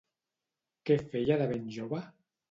[0.89, 2.01] Què feia de ben jove?